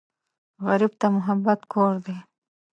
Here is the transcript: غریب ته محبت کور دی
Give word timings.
غریب 0.65 0.93
ته 0.99 1.07
محبت 1.17 1.59
کور 1.71 1.93
دی 2.05 2.17